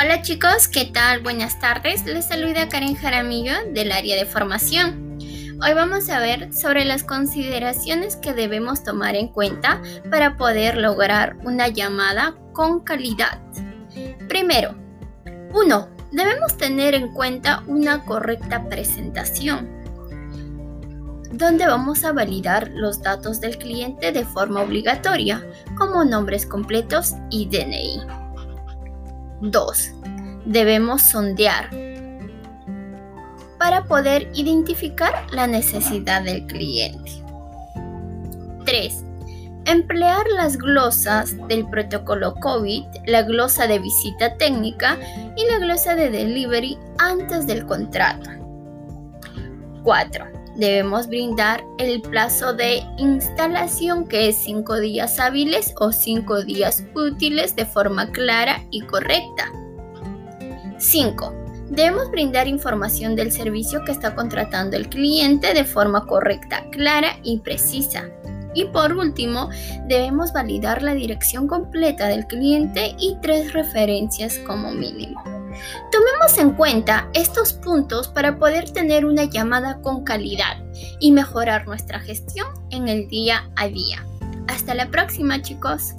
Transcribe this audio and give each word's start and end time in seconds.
Hola 0.00 0.22
chicos, 0.22 0.68
¿qué 0.68 0.84
tal? 0.84 1.22
Buenas 1.24 1.58
tardes. 1.58 2.04
Les 2.06 2.28
saluda 2.28 2.68
Karen 2.68 2.94
Jaramillo 2.94 3.54
del 3.74 3.90
área 3.90 4.14
de 4.14 4.26
formación. 4.26 5.18
Hoy 5.60 5.74
vamos 5.74 6.08
a 6.08 6.20
ver 6.20 6.54
sobre 6.54 6.84
las 6.84 7.02
consideraciones 7.02 8.14
que 8.14 8.32
debemos 8.32 8.84
tomar 8.84 9.16
en 9.16 9.26
cuenta 9.26 9.82
para 10.08 10.36
poder 10.36 10.76
lograr 10.76 11.36
una 11.42 11.66
llamada 11.66 12.36
con 12.52 12.78
calidad. 12.78 13.40
Primero, 14.28 14.76
1. 15.52 15.88
Debemos 16.12 16.56
tener 16.56 16.94
en 16.94 17.12
cuenta 17.12 17.64
una 17.66 18.04
correcta 18.04 18.68
presentación 18.68 19.68
donde 21.32 21.66
vamos 21.66 22.04
a 22.04 22.12
validar 22.12 22.70
los 22.72 23.02
datos 23.02 23.40
del 23.40 23.58
cliente 23.58 24.12
de 24.12 24.24
forma 24.24 24.62
obligatoria, 24.62 25.44
como 25.76 26.04
nombres 26.04 26.46
completos 26.46 27.14
y 27.30 27.46
DNI. 27.46 28.27
2. 29.40 29.92
Debemos 30.46 31.02
sondear 31.02 31.70
para 33.58 33.84
poder 33.84 34.30
identificar 34.34 35.26
la 35.32 35.46
necesidad 35.46 36.22
del 36.22 36.46
cliente. 36.46 37.10
3. 38.64 39.04
Emplear 39.64 40.24
las 40.36 40.56
glosas 40.56 41.36
del 41.48 41.68
protocolo 41.68 42.34
COVID, 42.36 42.84
la 43.06 43.22
glosa 43.22 43.66
de 43.66 43.78
visita 43.78 44.36
técnica 44.36 44.96
y 45.36 45.44
la 45.46 45.58
glosa 45.58 45.94
de 45.94 46.10
delivery 46.10 46.78
antes 46.98 47.46
del 47.46 47.66
contrato. 47.66 48.30
4 49.82 50.37
debemos 50.58 51.06
brindar 51.06 51.64
el 51.78 52.02
plazo 52.02 52.52
de 52.52 52.82
instalación 52.98 54.06
que 54.06 54.28
es 54.28 54.36
5 54.36 54.80
días 54.80 55.18
hábiles 55.20 55.72
o 55.78 55.92
5 55.92 56.44
días 56.44 56.84
útiles 56.94 57.54
de 57.56 57.64
forma 57.64 58.10
clara 58.10 58.64
y 58.70 58.82
correcta. 58.82 59.52
5. 60.78 61.32
Debemos 61.70 62.10
brindar 62.10 62.48
información 62.48 63.14
del 63.14 63.30
servicio 63.30 63.84
que 63.84 63.92
está 63.92 64.14
contratando 64.14 64.76
el 64.76 64.88
cliente 64.88 65.54
de 65.54 65.64
forma 65.64 66.06
correcta, 66.06 66.64
clara 66.70 67.18
y 67.22 67.38
precisa. 67.38 68.10
Y 68.54 68.64
por 68.64 68.96
último, 68.96 69.50
debemos 69.86 70.32
validar 70.32 70.82
la 70.82 70.94
dirección 70.94 71.46
completa 71.46 72.08
del 72.08 72.26
cliente 72.26 72.96
y 72.98 73.16
tres 73.22 73.52
referencias 73.52 74.38
como 74.38 74.72
mínimo. 74.72 75.22
Tomemos 75.90 76.38
en 76.38 76.52
cuenta 76.52 77.08
estos 77.14 77.52
puntos 77.52 78.08
para 78.08 78.38
poder 78.38 78.70
tener 78.70 79.04
una 79.04 79.24
llamada 79.24 79.80
con 79.82 80.04
calidad 80.04 80.62
y 81.00 81.12
mejorar 81.12 81.66
nuestra 81.66 82.00
gestión 82.00 82.48
en 82.70 82.88
el 82.88 83.08
día 83.08 83.50
a 83.56 83.68
día. 83.68 84.04
Hasta 84.48 84.74
la 84.74 84.88
próxima 84.90 85.42
chicos. 85.42 85.94